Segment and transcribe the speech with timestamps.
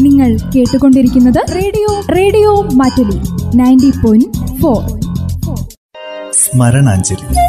[0.00, 3.18] നിങ്ങൾ കേട്ടുകൊണ്ടിരിക്കുന്നത് radio radio Mattoli
[3.56, 4.82] ninety point four.
[6.32, 7.48] സ്മരണാഞ്ജലി.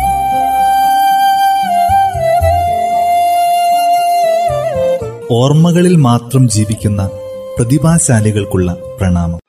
[5.31, 7.09] ഓർമ്മകളിൽ മാത്രം ജീവിക്കുന്ന
[7.57, 9.39] പ്രതിഭാശാലികൾക്കുള്ള പ്രണാമം.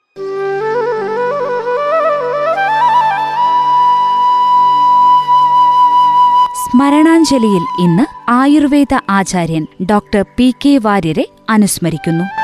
[6.71, 12.40] സ്മരണാഞ്ജലിയിൽ ഇന്ന് ആയുർവേദ ആചാര്യൻ ഡോക്ടർ പി കെ വാര്യരെ അനുസ്മരിക്കുന്നു.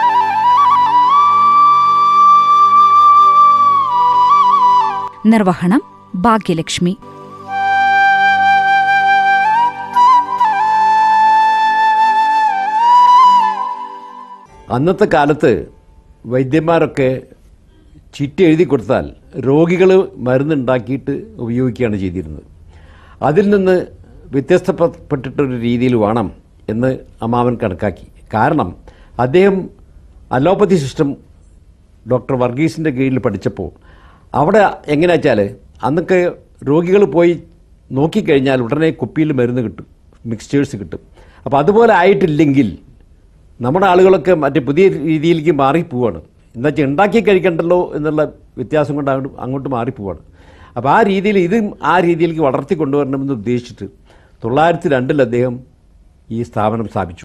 [5.26, 5.82] നിർവഹണം
[6.14, 6.96] ഭാഗ്യലക്ഷ്മി.
[14.70, 15.68] അന്നത്തെ കാലത്ത്
[16.26, 17.22] വൈദ്യന്മാരൊക്കെ
[18.14, 22.42] ചിറ്റ് എഴുതി കൊടുത്താൽ രോഗികൾ മരുന്നുണ്ടാക്കിയിട്ട് ഉപയോഗിക്കുകയാണ് ചെയ്തിരുന്നത്.
[23.22, 23.86] അതിൽ നിന്ന്
[24.30, 26.32] വ്യത്യസ്തപ്പെട്ടിട്ടൊരു രീതിയിൽ വേണം
[26.68, 28.06] എന്ന് അമ്മാവൻ കണക്കാക്കി.
[28.34, 28.76] കാരണം
[29.20, 29.70] അദ്ദേഹം
[30.32, 31.16] അലോപ്പതി സിസ്റ്റം
[32.10, 33.95] ഡോക്ടർ വർഗീസിന്റെ കീഴിൽ പഠിച്ചപ്പോൾ
[34.38, 34.62] അവിടെ
[34.94, 35.40] എങ്ങനെയാ വെച്ചാൽ
[35.86, 36.18] അന്നൊക്കെ
[36.70, 37.32] രോഗികൾ പോയി
[37.98, 39.86] നോക്കിക്കഴിഞ്ഞാൽ ഉടനെ കുപ്പിയിൽ മരുന്ന് കിട്ടും
[40.30, 41.00] മിക്സ്ചേഴ്സ് കിട്ടും.
[41.46, 42.68] അപ്പോൾ അതുപോലെ ആയിട്ടില്ലെങ്കിൽ
[43.60, 46.18] നമ്മുടെ ആളുകളൊക്കെ മറ്റേ പുതിയ രീതിയിലേക്ക് മാറിപ്പോവാണ്
[46.54, 48.22] എന്താ വെച്ചാൽ ഉണ്ടാക്കി കഴിക്കണ്ടല്ലോ എന്നുള്ള
[48.58, 50.20] വ്യത്യാസം കൊണ്ട് അങ്ങോട്ട് അങ്ങോട്ട് മാറിപ്പോവാണ്
[50.76, 51.56] അപ്പോൾ ആ രീതിയിൽ ഇത്
[51.92, 53.86] ആ രീതിയിലേക്ക് വളർത്തി കൊണ്ടുവരണമെന്ന് ഉദ്ദേശിച്ചിട്ട്
[54.42, 55.54] തൊള്ളായിരത്തി രണ്ടിൽ അദ്ദേഹം
[56.36, 57.24] ഈ സ്ഥാപനം സ്ഥാപിച്ചു.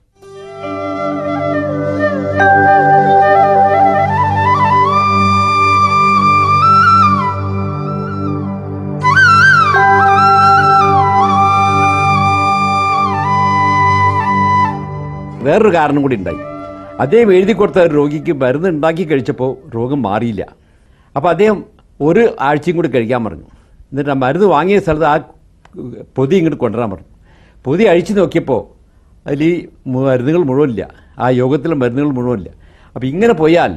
[15.46, 16.42] വേറൊരു കാരണം കൂടി ഉണ്ടായി.
[17.04, 20.44] അദ്ദേഹം എഴുതി കൊടുത്ത ഒരു രോഗിക്ക് മരുന്ന് ഉണ്ടാക്കി കഴിച്ചപ്പോൾ രോഗം മാറിയില്ല.
[21.16, 21.58] അപ്പോൾ അദ്ദേഹം
[22.08, 23.48] ഒരു ആഴ്ചയും കൂടി കഴിക്കാൻ പറഞ്ഞു.
[23.92, 25.16] എന്നിട്ട് ആ മരുന്ന് വാങ്ങിയ സ്ഥലത്ത് ആ
[26.18, 27.10] പൊതി ഇങ്ങോട്ട് കൊണ്ടുവരാൻ പറഞ്ഞു.
[27.66, 28.62] പൊതി അഴിച്ചു നോക്കിയപ്പോൾ
[29.28, 29.54] അതിൽ ഈ
[29.88, 30.84] മരുന്നുകൾ മുഴുവനില്ല.
[31.20, 32.52] ആ യോഗത്തിലെ മരുന്നുകൾ മുഴുവനില്ല.
[32.96, 33.72] അപ്പോൾ ഇങ്ങനെ പോയാൽ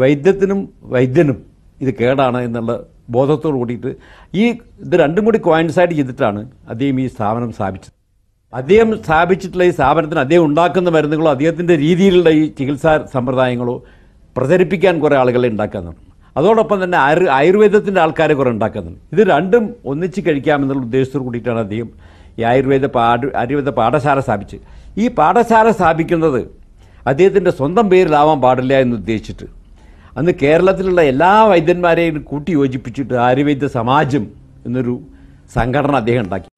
[0.00, 0.60] വൈദ്യത്തിനും
[0.94, 1.38] വൈദ്യനും
[1.80, 2.72] ഇത് കേടാണ് എന്നുള്ള
[3.14, 3.90] ബോധത്തോട് കൂടിയിട്ട്
[4.40, 4.44] ഈ
[4.84, 8.01] ഇത് രണ്ടും കൂടി കോയിൻസൈഡ് ചെയ്തിട്ടാണ് അദ്ദേഹം ഈ സ്ഥാപനം സ്ഥാപിച്ചത്.
[8.52, 13.76] അദ്ദേഹം സ്ഥാപിച്ചിട്ടുള്ള ഈ സ്ഥാപനത്തിന് അദ്ദേഹം ഉണ്ടാക്കുന്ന മരുന്നുകളോ അദ്ദേഹത്തിന്റെ രീതിയിലുള്ള ഈ ചികിത്സാ സമ്പ്രദായങ്ങളോ
[14.36, 16.00] പ്രചരിപ്പിക്കാൻ കുറേ ആളുകളെ ഉണ്ടാക്കുന്നുണ്ട്
[16.36, 21.88] അതോടൊപ്പം തന്നെ ആയുർ ആയുർവേദത്തിന്റെ ആൾക്കാരെ കുറേ ഉണ്ടാക്കുന്നുണ്ട് ഇത് രണ്ടും ഒന്നിച്ച് കഴിക്കാമെന്നുള്ള ഉദ്ദേശത്തോട് കൂടിയിട്ടാണ് അദ്ദേഹം
[22.38, 24.58] ഈ ആയുർവേദ പാഠ ആയുർവേദ പാഠശാല സ്ഥാപിച്ച്.
[24.98, 26.40] ഈ പാഠശാല സ്ഥാപിക്കുന്നത്
[27.06, 29.46] അദ്ദേഹത്തിന്റെ സ്വന്തം പേരിലാവാൻ പാടില്ല എന്ന് ഉദ്ദേശിച്ചിട്ട്.
[30.18, 34.24] അന്ന് കേരളത്തിലുള്ള എല്ലാ വൈദ്യന്മാരെയും കൂട്ടി യോജിപ്പിച്ചിട്ട് ആയുർവേദ സമാജം
[34.66, 34.94] എന്നൊരു
[35.56, 36.51] സംഘടന അദ്ദേഹം ഉണ്ടാക്കി.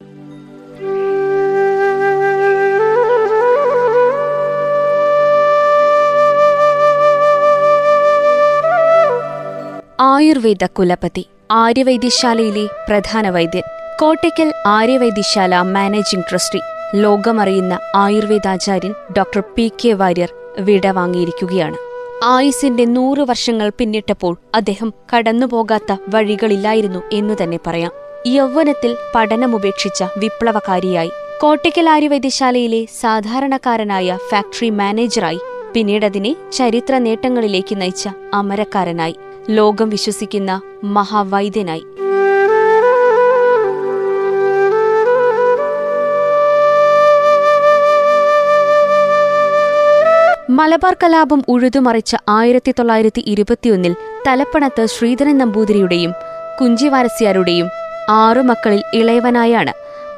[10.24, 13.64] ആയുർവേദ കുലപതി ആര്യവൈദ്യശാലയിലെ പ്രധാന വൈദ്യൻ
[14.00, 16.60] കോട്ടയ്ക്കൽ ആര്യവൈദ്യശാല മാനേജിംഗ് ട്രസ്റ്റി
[16.94, 21.78] ലോകമറിയുന്ന ആയുർവേദാചാര്യൻ ഡോക്ടർ പി കെ വാര്യർ വിടവാങ്ങിയിരിക്കുകയാണ്
[22.24, 27.92] ആയുസിന്റെ നൂറ് വർഷങ്ങൾ പിന്നിട്ടപ്പോൾ അദ്ദേഹം കടന്നുപോകാത്ത വഴികളില്ലായിരുന്നു എന്ന് തന്നെ പറയാം.
[28.26, 31.12] യൗവനത്തിൽ പഠനമുപേക്ഷിച്ച വിപ്ലവകാരിയായി
[31.42, 35.42] കോട്ടയ്ക്കൽ ആര്യവൈദ്യശാലയിലെ സാധാരണക്കാരനായ ഫാക്ടറി മാനേജറായി
[35.74, 39.16] പിന്നീടതിനെ ചരിത്ര നേട്ടങ്ങളിലേക്ക് നയിച്ച അമരക്കാരനായി.
[39.50, 41.84] ലോകം വിശ്വസിക്കുന്ന മഹാവൈദ്യനായി.
[50.50, 53.94] മലബാർ കലാപം ഉഴുതുമറിച്ച ആയിരത്തി തൊള്ളായിരത്തി ഇരുപത്തിയൊന്നിൽ
[54.26, 56.12] തലപ്പണത്ത് ശ്രീധരൻ നമ്പൂതിരിയുടെയും
[56.60, 57.68] കുഞ്ചിവാരസ്യാരുടെയും
[58.10, 59.72] ആറു മക്കളിൽ ഇളയവനായാണ്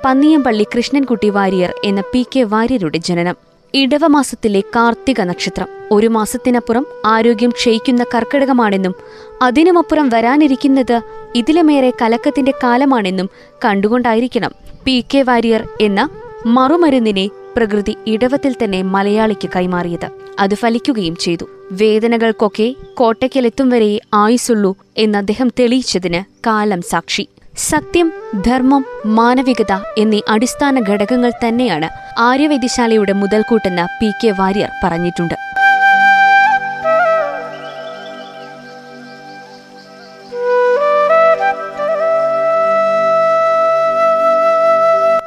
[0.05, 3.37] പന്നിയമ്പള്ളി കൃഷ്ണൻകുട്ടി വാര്യർ എന്ന പി കെ വാര്യരുടെ ജനനം.
[3.77, 5.69] ഇടവമാസത്തിലെ കാർത്തിക നക്ഷത്രം.
[5.93, 8.95] ഒരു മാസത്തിനപ്പുറം ആരോഗ്യം ക്ഷയിക്കുന്ന കർക്കിടകമാണെന്നും
[9.43, 11.01] അതിനുമപ്പുറം വരാനിരിക്കുന്നത്
[11.35, 13.31] ഇതിലുമേറെ കലക്കത്തിന്റെ കാലമാണെന്നും
[13.65, 14.51] കണ്ടുകൊണ്ടായിരിക്കണം.
[14.85, 16.09] പി കെ വാര്യർ എന്ന
[16.47, 20.09] മറുമരുന്നിനെ പ്രകൃതി ഇടവത്തിൽ തന്നെ മലയാളിക്ക് കൈമാറിയത്.
[20.39, 21.45] അത് ഫലിക്കുകയും ചെയ്തു.
[21.73, 27.29] വേദനകൾക്കൊക്കെ കോട്ടയ്ക്കലെത്തും വരെ ആയുസുള്ളൂ എന്ന് അദ്ദേഹം തെളിയിച്ചതിന് കാലം സാക്ഷി.
[27.57, 28.13] സത്യം
[28.47, 35.35] ധർമ്മം മാനവികത എന്നീ അടിസ്ഥാന ഘടകങ്ങൾ തന്നെയാണ് ആര്യവൈദ്യശാലയുടെ മുതൽക്കൂട്ടെന്ന് പി കെ വാര്യർ പറഞ്ഞിട്ടുണ്ട്.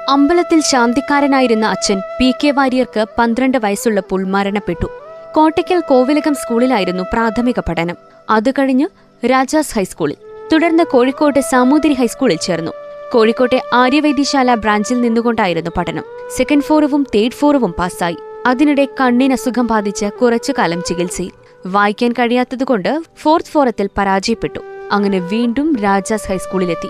[0.10, 4.90] അമ്പലത്തിൽ ശാന്തിക്കാരനായിരുന്ന അച്ഛൻ പി കെ വാര്യർക്ക് പന്ത്രണ്ട് വയസ്സുള്ളപ്പോൾ മരണപ്പെട്ടു.
[5.36, 7.96] കോട്ടയ്ക്കൽ കോവിലകം സ്കൂളിലായിരുന്നു പ്രാഥമിക പഠനം.
[8.30, 8.88] അത് കഴിഞ്ഞ്
[9.26, 10.16] രാജാസ് ഹൈസ്കൂളിൽ.
[10.54, 12.72] തുടർന്ന് കോഴിക്കോട്ടെ സാമൂതിരി ഹൈസ്കൂളിൽ ചേർന്നു.
[13.14, 16.04] കോഴിക്കോട്ടെ ആര്യവൈദ്യശാല ബ്രാഞ്ചിൽ നിന്നുകൊണ്ടായിരുന്നു പഠനം.
[16.38, 18.18] സെക്കൻഡ് ഫോറവും തേർഡ് ഫോറവും പാസ്സായി.
[18.46, 21.32] അതിനിടെ കണ്ണിനസുഖം ബാധിച്ച് കുറച്ചുകാലം ചികിത്സയിൽ.
[21.66, 24.60] വായിക്കാൻ കഴിയാത്തതുകൊണ്ട് ഫോർത്ത് ഫോറത്തിൽ പരാജയപ്പെട്ടു.
[24.92, 26.90] അങ്ങനെ വീണ്ടും രാജാസ് ഹൈസ്കൂളിലെത്തി.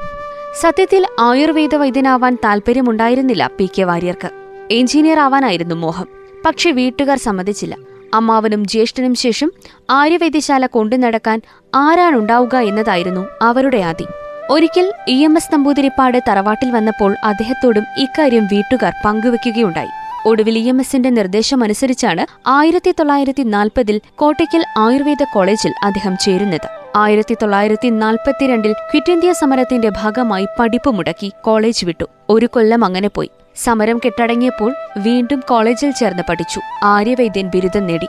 [0.60, 4.30] സത്യത്തിൽ ആയുർവേദ വൈദ്യനാവാൻ താല്പര്യമുണ്ടായിരുന്നില്ല പി കെ വാര്യർക്ക്.
[4.72, 6.07] എഞ്ചിനീയർ ആവാനായിരുന്നു മോഹം.
[6.45, 7.77] പക്ഷെ വീട്ടുകാർ സമ്മതിച്ചില്ല.
[8.13, 9.51] അമ്മാവനും ജ്യേഷ്ഠനും ശേഷം
[9.89, 11.42] ആര്യവൈദ്യശാല കൊണ്ടു നടക്കാൻ
[11.75, 14.06] ആരാണുണ്ടാവുക എന്നതായിരുന്നു അവരുടെ ആദി.
[14.50, 19.88] ഒരിക്കൽ ഇ എം എസ് നമ്പൂതിരിപ്പാട് തറവാട്ടിൽ വന്നപ്പോൾ അദ്ദേഹത്തോടും ഇക്കാര്യം വീട്ടുകാർ പങ്കുവെക്കുകയുണ്ടായി.
[20.25, 26.68] ഒടുവിൽ ഇ എം എസിന്റെ നിർദ്ദേശമനുസരിച്ചാണ് ആയിരത്തി തൊള്ളായിരത്തി നാൽപ്പതിൽ കോട്ടയ്ക്കൽ ആയുർവേദ കോളേജിൽ അദ്ദേഹം ചേരുന്നത്.
[26.96, 32.06] ആയിരത്തി തൊള്ളായിരത്തി നാൽപ്പത്തിരണ്ടിൽ ക്വിറ്റ് ഇന്ത്യ സമരത്തിന്റെ ഭാഗമായി പഠിപ്പ് മുടക്കി കോളേജ് വിട്ടു.
[32.30, 33.30] ഒരു കൊല്ലം അങ്ങനെ പോയി.
[33.56, 36.60] സമരം കെട്ടടങ്ങിയപ്പോൾ വീണ്ടും കോളേജിൽ ചേർന്ന് പഠിച്ചു.
[36.84, 38.07] ആര്യവൈദ്യൻ ബിരുദം നേടി.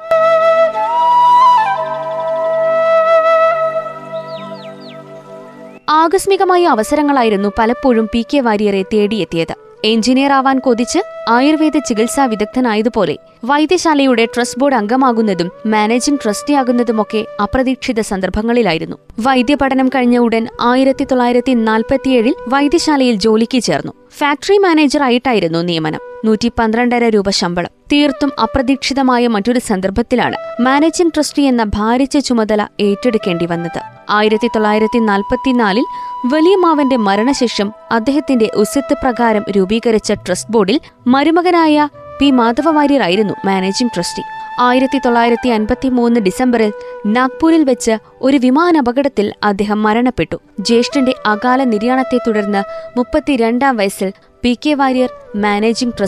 [6.20, 9.54] ആകസ്മികമായ അവസരങ്ങളായിരുന്നു പലപ്പോഴും പി കെ വാര്യരെ തേടിയെത്തിയത്.
[9.84, 18.96] എഞ്ചിനീയർ ആവാൻ കൊതിച്ച് ആയുർവേദ ചികിത്സാ വിദഗ്ധനായതുപോലെ വൈദ്യശാലയുടെ ട്രസ്റ്റ് ബോർഡ് അംഗമാകുന്നതും മാനേജിംഗ് ട്രസ്റ്റിയാകുന്നതുമൊക്കെ അപ്രതീക്ഷിത സന്ദർഭങ്ങളിലായിരുന്നു.
[19.20, 23.92] വൈദ്യപഠനം കഴിഞ്ഞ ഉടൻ ആയിരത്തി തൊള്ളായിരത്തി നാൽപ്പത്തിയേഴിൽ വൈദ്യശാലയിൽ ജോലിക്ക് ചേർന്നു.
[24.18, 26.00] ഫാക്ടറി മാനേജറായിട്ടായിരുന്നു നിയമനം.
[26.24, 27.70] നൂറ്റി പന്ത്രണ്ടര രൂപ ശമ്പളം.
[27.92, 33.99] തീർത്തും അപ്രതീക്ഷിതമായ മറ്റൊരു സന്ദർഭത്തിലാണ് മാനേജിംഗ് ട്രസ്റ്റി എന്ന ഭാരിച്ച ചുമതല ഏറ്റെടുക്കേണ്ടി വന്നത്.
[34.10, 35.84] ആയിരത്തി തൊള്ളായിരത്തി നാൽപ്പത്തിനാലിൽ
[36.32, 41.88] വലിയമാവന്റെ മരണശേഷം അദ്ദേഹത്തിന്റെ ഉസ്യത്ത് പ്രകാരം രൂപീകരിച്ച ട്രസ്റ്റ് ബോർഡിൽ മരുമകനായ
[42.20, 44.22] പി മാധവ വാര്യരായിരുന്നു മാനേജിംഗ് ട്രസ്റ്റി.
[44.60, 46.72] ആയിരത്തി തൊള്ളായിരത്തി അൻപത്തി മൂന്ന് ഡിസംബറിൽ
[47.06, 50.40] നാഗ്പൂരിൽ വെച്ച് ഒരു വിമാനാപകടത്തിൽ അദ്ദേഹം മരണപ്പെട്ടു.
[50.60, 52.62] ജ്യേഷ്ഠന്റെ അകാല നിര്യാണത്തെ തുടർന്ന്
[52.98, 55.98] മുപ്പത്തിരണ്ടാം വയസ്സിൽ പി കെ വാര്യർ മാനേജിംഗ്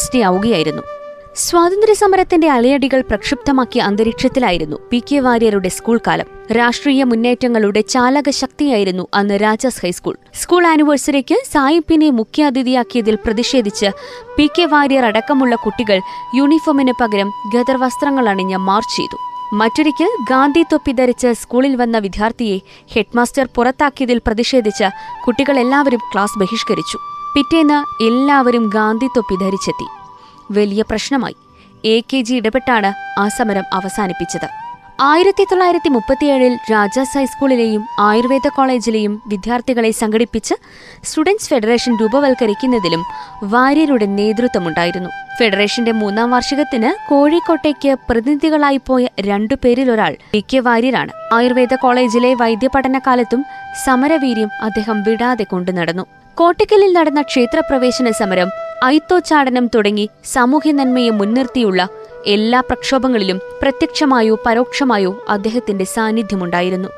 [1.33, 9.35] ട്രസ്റ്റിയാവുകയായിരുന്നു സ്വാതന്ത്ര്യസമരത്തിന്റെ അലയടികൾ പ്രക്ഷുബ്ധമാക്കിയ അന്തരീക്ഷത്തിലായിരുന്നു പി കെ വാര്യരുടെ സ്കൂൾ കാലം രാഷ്ട്രീയ മുന്നേറ്റങ്ങളുടെ ചാലക ശക്തിയായിരുന്നു അന്ന്
[9.35, 10.17] രാജാസ് ഹൈസ്കൂൾ.
[10.35, 13.91] സ്കൂൾ ആനിവേഴ്സറിക്ക് സായിപ്പിനെ മുഖ്യാതിഥിയാക്കിയതിൽ പ്രതിഷേധിച്ച്
[14.37, 16.01] പി കെ വാര്യർ അടക്കമുള്ള കുട്ടികൾ
[16.35, 19.17] യൂണിഫോമിന് പകരം ഗദർ വസ്ത്രങ്ങൾ അണിഞ്ഞ് മാർച്ച് ചെയ്തു.
[19.55, 22.59] മറ്റൊരിക്കൽ ഗാന്ധി തൊപ്പി ധരിച്ച് സ്കൂളിൽ വന്ന വിദ്യാർത്ഥിയെ
[22.95, 24.85] ഹെഡ്മാസ്റ്റർ പുറത്താക്കിയതിൽ പ്രതിഷേധിച്ച്
[25.27, 26.99] കുട്ടികളെല്ലാവരും ക്ലാസ് ബഹിഷ്കരിച്ചു.
[27.35, 30.02] പിറ്റേന്ന് എല്ലാവരും ഗാന്ധി തൊപ്പി ധരിച്ചെത്തി.
[30.51, 31.37] വലിയ പ്രശ്നമായി.
[31.85, 34.49] എ കെ ജി ഇടപെട്ടാണ് ആ സമരം അവസാനിപ്പിച്ചത്.
[35.01, 40.55] ആയിരത്തി തൊള്ളായിരത്തി മുപ്പത്തിയേഴിൽ രാജാസ് ഹൈസ്കൂളിലെയും ആയുർവേദ കോളേജിലെയും വിദ്യാർത്ഥികളെ സംഘടിപ്പിച്ച്
[41.05, 43.05] സ്റ്റുഡൻസ് ഫെഡറേഷൻ രൂപവൽക്കരിക്കുന്നതിലും
[43.45, 45.11] വാര്യരുടെ നേതൃത്വമുണ്ടായിരുന്നു.
[45.39, 51.11] ഫെഡറേഷന്റെ മൂന്നാം വാർഷികത്തിന് കോഴിക്കോട്ടേക്ക് പ്രതിനിധികളായി പോയ രണ്ടു പേരിലൊരാൾ വി കെ വാര്യരാണ്.
[51.33, 53.45] ആയുർവേദ കോളേജിലെ വൈദ്യപഠനകാലത്തും
[53.85, 56.07] സമരവീര്യം അദ്ദേഹം വിടാതെ കൊണ്ടുനടന്നു.
[56.35, 58.51] കോട്ടക്കലിൽ നടന്ന ക്ഷേത്രപ്രവേശന സമരം
[58.85, 61.89] ഐത്തോച്ചാടനം തുടങ്ങി സാമൂഹ്യ നന്മയെ മുൻനിർത്തിയുള്ള
[62.27, 66.89] എല്ലാ പ്രക്ഷോഭങ്ങളിലും പ്രത്യക്ഷമായോ പരോക്ഷമായോ അദ്ദേഹത്തിന്റെ സാന്നിധ്യമുണ്ടായിരുന്നു.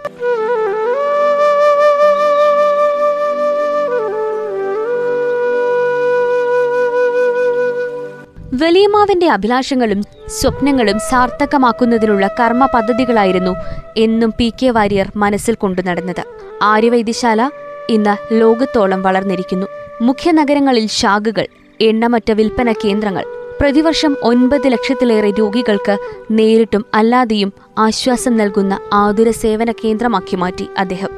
[8.55, 13.57] വലിയമാവിന്റെ അഭിലാഷങ്ങളും സ്വപ്നങ്ങളും സാർത്ഥകമാക്കുന്നതിനുള്ള കർമ്മ പദ്ധതികളായിരുന്നു
[13.97, 16.25] എന്നും പി കെ വാര്യർ മനസ്സിൽ കൊണ്ടു നടന്നത്.
[16.63, 17.51] ആര്യവൈദ്യശാല
[17.89, 19.67] ഇന്ന് ലോകത്തോളം വളർന്നിരിക്കുന്നു.
[20.01, 21.47] മുഖ്യ നഗരങ്ങളിൽ ശാഖകൾ
[21.85, 23.25] എണ്ണമറ്റ വിൽപ്പന കേന്ദ്രങ്ങൾ.
[23.61, 25.99] പ്രതിവർഷം ഒൻപത് ലക്ഷത്തിലേറെ രോഗികൾക്ക്
[26.31, 31.09] നേരിട്ടും അല്ലാതെയും ആശ്വാസം നൽകുന്ന ആതുര സേവന കേന്ദ്രമാക്കി മാറ്റി അദ്ദേഹം.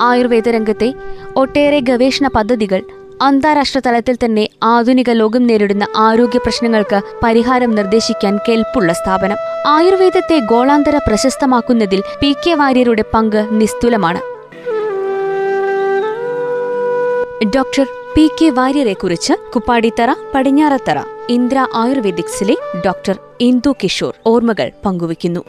[0.00, 0.94] ആയുർവേദ രംഗത്തെ
[1.36, 2.82] ഒട്ടേറെ ഗവേഷണ പദ്ധതികൾ
[3.22, 9.36] അന്താരാഷ്ട്ര തലത്തിൽ തന്നെ ആധുനിക ലോകം നേരിടുന്ന ആരോഗ്യ പ്രശ്നങ്ങൾക്ക് പരിഹാരം നിർദ്ദേശിക്കാൻ കെൽപ്പുള്ള സ്ഥാപനം.
[9.66, 14.22] ആയുർവേദത്തെ ഗോളാന്തര പ്രശസ്തമാക്കുന്നതിൽ പി കെ വാര്യരുടെ പങ്ക് നിസ്തുലമാണ്.
[17.56, 17.86] ഡോക്ടർ
[18.16, 20.98] പി കെ വാര്യരെക്കുറിച്ച് കുപ്പാടിത്തറ പടിഞ്ഞാറത്തറ
[21.28, 22.56] ഇന്ദ്ര ആയുർവേദിക്സിലെ
[22.86, 25.40] ഡോക്ടർ ഇന്ദു കിഷോർ ഓർമ്മകൾ പങ്കുവയ്ക്കുന്നു.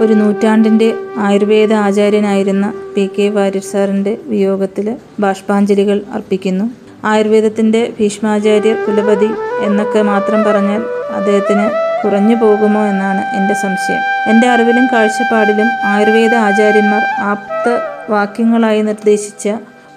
[0.00, 6.64] ഒരു നൂറ്റാണ്ടിന്റെ ആയുർവേദ ആചാര്യനായിരുന്ന പി കെ വാര്യർ സാറിന്റെ വിയോഗത്തിൽ ബാഷ്പാഞ്ജലികൾ അർപ്പിക്കുന്നു.
[7.04, 9.30] ആയുർവേദത്തിന്റെ ഭീഷ്മാചാര്യർ കുലപതി
[9.62, 10.82] എന്നൊക്കെ മാത്രം പറഞ്ഞാൽ
[11.14, 11.70] അദ്ദേഹത്തിന്
[12.04, 14.02] കുറഞ്ഞു പോകുമോ എന്നാണ് എന്റെ സംശയം.
[14.30, 17.68] എന്റെ അറിവിലും കാഴ്ചപ്പാടിലും ആയുർവേദ ആചാര്യന്മാർ ആപ്ത
[18.10, 19.48] വാക്യങ്ങളായി നിർദ്ദേശിച്ച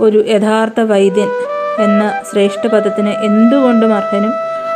[0.01, 1.29] ഒരു യഥാർത്ഥ വൈദ്യൻ
[1.79, 4.31] എന്ന ശ്രേഷ്ഠ പദത്തിന് എന്തുകൊണ്ടും അർഹനും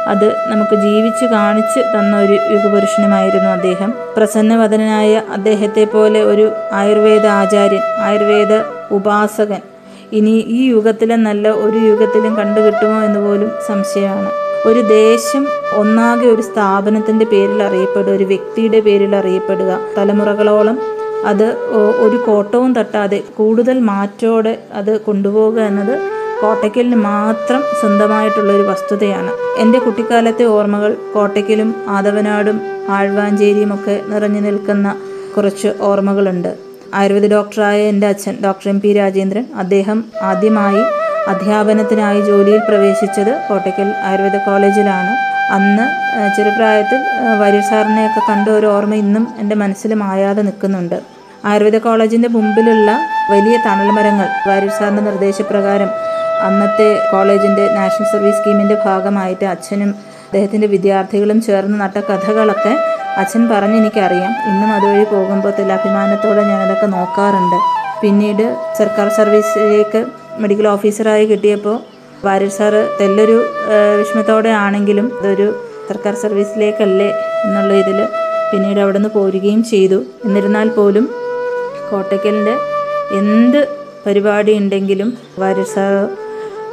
[0.08, 3.94] അത് നമുക്ക് ജീവിച്ച് കാണിച്ച് തന്ന ഒരു യുഗപുരുഷനുമായിരുന്നു അദ്ദേഹം.
[4.18, 8.54] പ്രസന്നവദനായ അദ്ദേഹത്തെ പോലെ ഒരു ആയുർവേദ ആചാര്യൻ ആയുർവേദ
[8.92, 9.62] ഉപാസകൻ
[10.14, 14.30] ഇനി ഈ യുഗത്തിലും നല്ല ഒരു യുഗത്തിലും കണ്ടുകിട്ടുമോ എന്ന് പോലും സംശയമാണ്.
[14.66, 20.80] ഒരു ദേശം ഒന്നാകെ ഒരു സ്ഥാപനത്തിന്റെ പേരിൽ അറിയപ്പെടുക ഒരു വ്യക്തിയുടെ പേരിൽ അറിയപ്പെടുക തലമുറകളോളം
[21.26, 21.48] അത്
[22.06, 25.96] ഒരു കോട്ടവും തട്ടാതെ കൂടുതൽ മാറ്റോടെ അത് കൊണ്ടുപോകുക എന്നത്
[26.42, 29.32] കോട്ടയ്ക്കലിന് മാത്രം സ്വന്തമായിട്ടുള്ള ഒരു വസ്തുതയാണ്.
[29.60, 34.96] എന്റെ കുട്ടിക്കാലത്തെ ഓർമ്മകൾ കോട്ടയ്ക്കലും ആദവനാടും ആഴ്വാഞ്ചേരിയും ഒക്കെ നിറഞ്ഞു നിൽക്കുന്ന
[35.38, 36.52] കുറച്ച് ഓർമ്മകളുണ്ട്.
[36.94, 40.84] ആയുർവേദ ഡോക്ടറായ എന്റെ അച്ഛൻ ഡോക്ടർ എം പി രാജേന്ദ്രൻ അദ്ദേഹം ആദ്യമായി
[41.28, 45.14] അധ്യാപനത്തിനായി ജോലിയിൽ പ്രവേശിച്ചത് കോട്ടയ്ക്കൽ ആയുർവേദ കോളേജിലാണ്.
[45.52, 45.86] അന്ന്
[46.36, 47.00] ചെറുപ്രായത്തിൽ
[47.40, 51.15] വാര്യർ സാറിനെയൊക്കെ കണ്ട ഒരു ഓർമ്മ ഇന്നും എന്റെ മനസ്സിൽ മായാതെ നിൽക്കുന്നുണ്ട്.
[51.50, 52.90] ആയുർവേദ കോളേജിന്റെ മുമ്പിലുള്ള
[53.32, 55.90] വലിയ തണൽ മരങ്ങൾ വാര്യർ സാറിന്റെ നിർദ്ദേശപ്രകാരം
[56.46, 59.92] അന്നത്തെ കോളേജിന്റെ നാഷണൽ സർവീസ് സ്കീമിന്റെ ഭാഗമായിട്ട് അച്ഛനും
[60.26, 62.74] അദ്ദേഹത്തിന്റെ വിദ്യാർത്ഥികളും ചേർന്ന് നട്ട കഥകളൊക്കെ
[63.22, 64.32] അച്ഛൻ പറഞ്ഞ് എനിക്കറിയാം.
[64.50, 67.58] ഇന്നും അതുവഴി പോകുമ്പോൾ ചില അഭിമാനത്തോടെ ഞാനതൊക്കെ നോക്കാറുണ്ട്.
[68.02, 68.46] പിന്നീട്
[68.80, 70.02] സർക്കാർ സർവീസിലേക്ക്
[70.44, 71.78] മെഡിക്കൽ ഓഫീസറായി കിട്ടിയപ്പോൾ
[72.26, 73.38] വാര്യർ സാറ് തെല്ലൊരു
[74.00, 75.48] വിഷമത്തോടെ ആണെങ്കിലും അതൊരു
[75.90, 77.10] സർക്കാർ സർവീസിലേക്കല്ലേ
[77.46, 78.00] എന്നുള്ള ഇതിൽ
[78.52, 80.00] പിന്നീട് അവിടെ നിന്ന് പോരുകയും ചെയ്തു.
[80.26, 81.06] എന്നിരുന്നാൽ പോലും
[81.92, 82.58] കോട്ടയ്ക്കലിന്റെ
[83.12, 83.68] എന്ത്
[84.06, 85.66] പരിപാടി ഉണ്ടെങ്കിലും വാര്യർ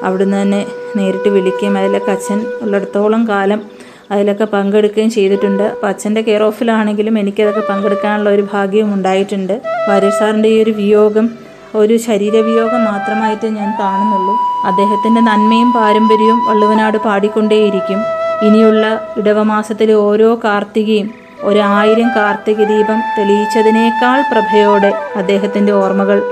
[0.02, 0.66] അവിടുന്ന് തന്നെ
[0.96, 3.62] നേരിട്ട് വിളിക്കുകയും അതിലൊക്കെ അച്ഛൻ ഉള്ളിടത്തോളം കാലം
[4.10, 5.62] അതിലൊക്കെ പങ്കെടുക്കുകയും ചെയ്തിട്ടുണ്ട്.
[5.62, 9.62] അപ്പം അച്ഛന്റെ കെയർ ഓഫിലാണെങ്കിലും എനിക്കതൊക്കെ പങ്കെടുക്കാനുള്ള ഒരു ഭാഗ്യവും ഉണ്ടായിട്ടുണ്ട്.
[9.88, 11.30] വാര്യർ സാറിന്റെ ഈ ഒരു വിയോഗം
[11.74, 14.34] ഒരു ശരീരവിയോഗം മാത്രമായിട്ട് ഞാൻ കാണുന്നുള്ളൂ.
[14.66, 18.00] അദ്ദേഹത്തിന്റെ നന്മയും പാരമ്പര്യവും വള്ളുവനാട് പാടിക്കൊണ്ടേയിരിക്കും.
[18.42, 26.22] ഇനിയുള്ള ഇടവമാസത്തിലെ ഓരോ കാർത്തികയും ഒരായിരം കാർത്തിക ദീപം തെളിയിച്ചതിനേക്കാൾ പ്രഭയോടെ അദ്ദേഹത്തിന്റെ ഓർമ്മകൾ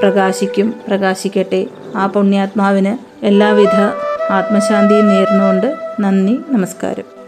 [0.00, 0.74] പ്രകാശിക്കും.
[0.88, 1.66] പ്രകാശിക്കട്ടെ.
[1.96, 3.76] ആ പുണ്യാത്മാവിന് എല്ലാവിധ
[4.30, 7.19] ആത്മശാന്തിയും നേർന്നുകൊണ്ട് നന്ദി നമസ്കാരം.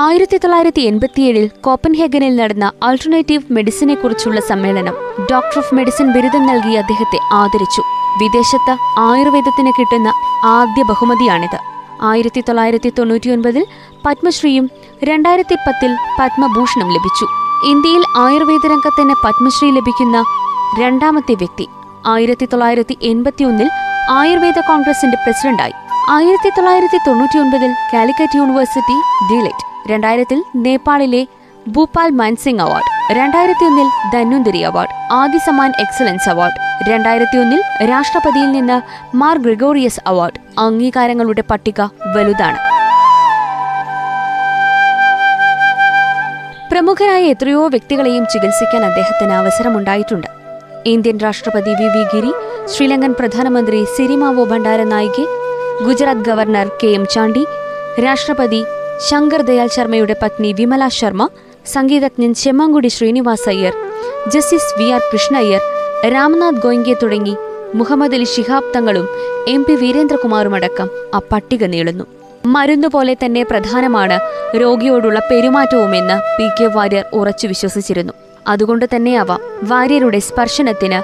[0.00, 4.96] ആയിരത്തി തൊള്ളായിരത്തി എൺപത്തിയേഴിൽ കോപ്പൻഹേഗനിൽ നടന്ന ആൾട്ടർനേറ്റീവ് മെഡിസിനെ കുറിച്ചുള്ള സമ്മേളനം
[5.32, 7.82] ഡോക്ടർ ഓഫ് മെഡിസിൻ ബിരുദം നൽകി അദ്ദേഹത്തെ ആദരിച്ചു.
[8.22, 10.12] വിദേശത്ത് ആയുർവേദത്തിന് കിട്ടുന്ന
[10.44, 11.58] ആദ്യ ബഹുമതിയാണിത്.
[12.02, 13.64] ആയിരത്തി തൊള്ളായിരത്തി തൊണ്ണൂറ്റിയൊൻപതിൽ
[14.06, 14.70] പത്മശ്രീയും
[15.04, 17.26] രണ്ടായിരത്തി പത്തിൽ പത്മഭൂഷണും ലഭിച്ചു.
[17.66, 20.24] ഇന്ത്യയിൽ ആയുർവേദ രംഗത്തിന് പത്മശ്രീ ലഭിക്കുന്ന
[20.78, 21.68] രണ്ടാമത്തെ വ്യക്തി.
[22.06, 23.70] ആയിരത്തി തൊള്ളായിരത്തി എൺപത്തിയൊന്നിൽ
[24.10, 25.72] ആയുർവേദ കോൺഗ്രസിന്റെ പ്രസിഡന്റായി.
[26.10, 28.96] ആയിരത്തി തൊള്ളായിരത്തി തൊണ്ണൂറ്റിയൊൻപതിൽ കാലിക്കറ്റ് യൂണിവേഴ്സിറ്റി
[29.32, 29.67] ഡിലൈറ്റ്.
[29.90, 31.26] രണ്ടായിരത്തിൽ നേപ്പാളിലെ
[31.74, 38.82] ഭൂപാൽ മൻസിംഗ് അവാർഡ് രണ്ടായിരത്തി ഒന്നിൽ Dhanvantari award Adi Samman excellence award രണ്ടായിരത്തി ഒന്നിൽ രാഷ്ട്രപതിയിൽ നിന്ന്
[39.16, 41.80] മാർ ഗ്രിഗോറിയസ് അവാർഡ് അംഗീകാരങ്ങളുടെ പട്ടിക
[42.16, 42.58] വലുതാണ്.
[46.70, 50.26] പ്രമുഖരായ എത്രയോ വ്യക്തികളെയും ചികിത്സിക്കാൻ അദ്ദേഹത്തിന് അവസരമുണ്ടായിട്ടുണ്ട്.
[50.86, 52.32] ഇന്ത്യൻ രാഷ്ട്രപതി വി വി ഗിരി
[52.66, 54.44] ശ്രീലങ്കൻ പ്രധാനമന്ത്രി Sirimavo
[54.82, 55.24] Bandaranaike
[55.86, 57.46] Gujarat governor K M Chandy
[58.04, 58.64] രാഷ്ട്രപതി
[59.06, 61.28] ശങ്കർ ദയാൽ ശർമ്മയുടെ പത്നി വിമല ശർമ്മ
[61.72, 63.74] സംഗീതജ്ഞൻ Semmangudi Srinivasa Iyer
[64.32, 65.62] justice V R Krishna Iyer
[66.14, 67.34] Ramnath Goenka തുടങ്ങി
[67.74, 69.06] മുഹമ്മദ് അലി ശിഹാബ് തങ്ങളും
[69.48, 72.04] എം പി വീരേന്ദ്രകുമാറുമടക്കം ആ പട്ടിക നീളുന്നു.
[72.44, 74.16] മരുന്നുപോലെ തന്നെ പ്രധാനമാണ്
[74.62, 78.12] രോഗിയോടുള്ള പെരുമാറ്റവുമെന്ന് പി കെ വാര്യർ ഉറച്ചു വിശ്വസിച്ചിരുന്നു.
[78.46, 81.00] അതുകൊണ്ട് തന്നെയാവാം വാര്യരുടെ സ്പർശനത്തിന്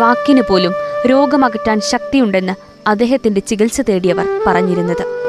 [0.00, 0.74] വാക്കിന് പോലും
[1.06, 2.54] രോഗമകറ്റാൻ ശക്തിയുണ്ടെന്ന്
[2.86, 5.25] അദ്ദേഹത്തിന്റെ ചികിത്സ തേടിയവർ പറഞ്ഞിരുന്നത്.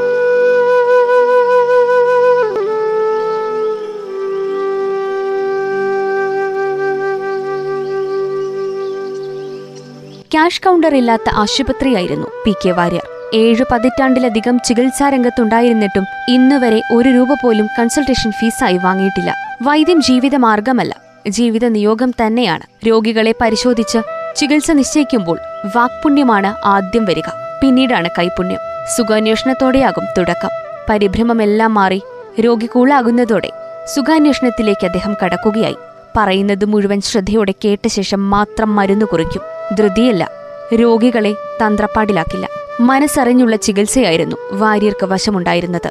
[10.38, 13.08] ക്യാഷ് കൗണ്ടർ ഇല്ലാത്ത ആശുപത്രിയായിരുന്നു പി കെ വാര്യർ.
[13.34, 19.36] ഏഴു പതിറ്റാണ്ടിലധികം ചികിത്സാ രംഗത്തുണ്ടായിരുന്നിട്ടും ഇന്നുവരെ ഒരു രൂപ പോലും കൺസൾട്ടേഷൻ ഫീസായി വാങ്ങിയിട്ടില്ല.
[19.62, 20.96] വൈദ്യം ജീവിത മാർഗമല്ല
[21.27, 22.88] ജീവിത നിയോഗം തന്നെയാണ്.
[22.88, 23.98] രോഗികളെ പരിശോധിച്ച്
[24.36, 25.39] ചികിത്സ നിശ്ചയിക്കുമ്പോൾ
[25.75, 27.29] വാക്പുണ്യമാണ് ആദ്യം വരിക.
[27.62, 28.60] പിന്നീടാണ് കൈപുണ്യം.
[28.98, 30.50] സുഖാന്വേഷണത്തോടെയാകും തുടക്കം.
[30.89, 32.01] പരിഭ്രമമെല്ലാം മാറി
[32.39, 33.50] രോഗി കൂളാകുന്നതോടെ
[33.96, 35.75] സുഖാന്വേഷണത്തിലേക്ക് അദ്ദേഹം കടക്കുകയായി.
[36.17, 39.41] പറയുന്നത് മുഴുവൻ ശ്രദ്ധയോടെ കേട്ട ശേഷം മാത്രം മരുന്ന് കുറിക്കും.
[39.75, 40.31] ധൃതിയല്ല.
[40.74, 42.50] രോഗികളെ തന്ത്രപ്പാടിലാക്കില്ല.
[42.79, 45.89] മനസ്സറിഞ്ഞുള്ള ചികിത്സയായിരുന്നു വാര്യർക്ക് വശമുണ്ടായിരുന്നത്.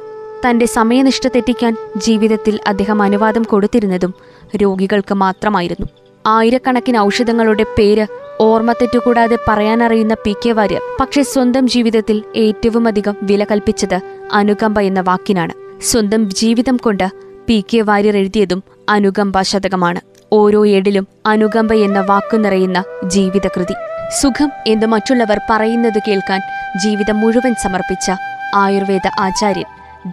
[0.49, 4.13] തന്റെ സമയനിഷ്ഠ തെറ്റിക്കാൻ ജീവിതത്തിൽ അദ്ദേഹം അനുവാദം കൊടുത്തിരുന്നതും
[4.55, 5.87] രോഗികൾക്ക് മാത്രമായിരുന്നു.
[6.25, 8.07] ആയിരക്കണക്കിന് ഔഷധങ്ങളുടെ പേര്
[8.41, 13.99] ഓർമ്മ തെറ്റുകൂടാതെ പറയാനറിയുന്ന പി കെ വാര്യർ പക്ഷെ സ്വന്തം ജീവിതത്തിൽ ഏറ്റവും അധികം വില കൽപ്പിച്ചത്
[14.33, 15.53] അനുകമ്പ എന്ന വാക്കിനാണ്.
[15.81, 17.09] സ്വന്തം ജീവിതം കൊണ്ട്
[17.47, 23.73] പി കെ വാര്യർ എഴുതിയതും അനുകമ്പ ശതകമാണ് ഓരോ ഏടിലും അനുകമ്പ എന്ന വാക്കു നിറയുന്ന ജീവിതകൃതി.
[24.21, 26.39] സുഖം എന്ന് മറ്റുള്ളവർ പറയുന്നത് കേൾക്കാൻ
[26.77, 28.11] ജീവിതം മുഴുവൻ സമർപ്പിച്ച
[28.55, 29.65] ആയുർവേദ ആചാര്യൻ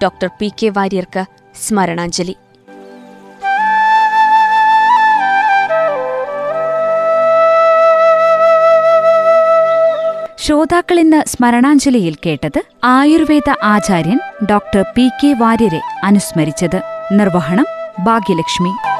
[0.03, 2.37] ഡോക്ടർ പി കെ വാര്യർക്ക് സ്മരണാഞ്ജലി.
[10.39, 17.67] ശ്രോതാക്കൾ ഇന്ന് സ്മരണാഞ്ജലിയിൽ കേട്ടത് ആയുർവേദ ആചാര്യൻ ഡോക്ടർ പി കെ വാര്യരെ അനുസ്മരിച്ചത് നിർവഹണം
[18.05, 18.94] ഭാഗ്യലക്ഷ്മി.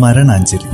[0.00, 0.68] സ്മരണാഞ്ജലി.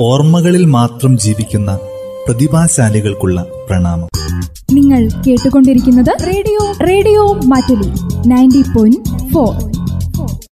[0.00, 1.78] ഓർമ്മകളിൽ മാത്രം ജീവിക്കുന്ന
[2.26, 4.08] പ്രതിഭാശാലികൾക്കുള്ള പ്രണാമം.
[4.72, 7.90] നിങ്ങൾ കേട്ടുകൊണ്ടിരിക്കുന്നത് radio radio Mattoli
[8.28, 9.67] ninety point four.